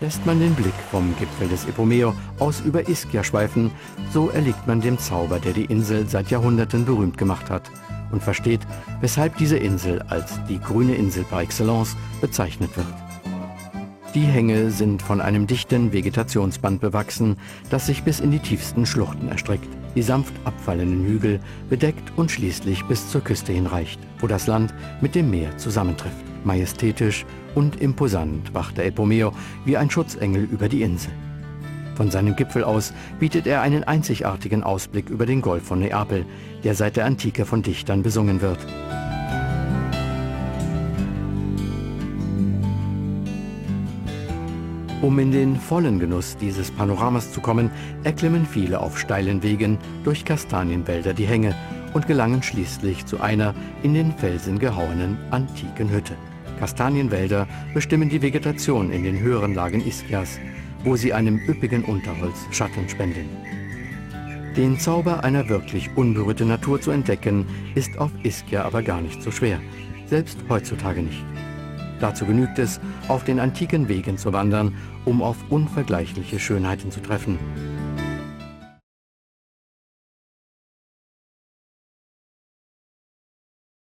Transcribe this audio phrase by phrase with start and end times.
[0.00, 3.72] Lässt man den Blick vom Gipfel des Epomeo aus über Ischia schweifen,
[4.12, 7.68] so erliegt man dem Zauber, der die Insel seit Jahrhunderten berühmt gemacht hat
[8.12, 8.60] und versteht,
[9.00, 12.86] weshalb diese Insel als die grüne Insel par excellence bezeichnet wird.
[14.14, 17.36] Die Hänge sind von einem dichten Vegetationsband bewachsen,
[17.68, 22.84] das sich bis in die tiefsten Schluchten erstreckt, die sanft abfallenden Hügel bedeckt und schließlich
[22.84, 26.27] bis zur Küste hinreicht, wo das Land mit dem Meer zusammentrifft.
[26.44, 29.32] Majestätisch und imposant wacht der Epomeo
[29.64, 31.12] wie ein Schutzengel über die Insel.
[31.96, 36.24] Von seinem Gipfel aus bietet er einen einzigartigen Ausblick über den Golf von Neapel,
[36.62, 38.58] der seit der Antike von Dichtern besungen wird.
[45.00, 47.70] Um in den vollen Genuss dieses Panoramas zu kommen,
[48.02, 51.54] erklimmen viele auf steilen Wegen durch Kastanienwälder die Hänge
[51.94, 56.14] und gelangen schließlich zu einer in den Felsen gehauenen antiken Hütte.
[56.58, 60.38] Kastanienwälder bestimmen die Vegetation in den höheren Lagen Ischias,
[60.84, 63.28] wo sie einem üppigen Unterholz Schatten spenden.
[64.56, 69.30] Den Zauber einer wirklich unberührten Natur zu entdecken, ist auf Ischia aber gar nicht so
[69.30, 69.60] schwer,
[70.06, 71.24] selbst heutzutage nicht.
[72.00, 74.74] Dazu genügt es, auf den antiken Wegen zu wandern,
[75.04, 77.38] um auf unvergleichliche Schönheiten zu treffen.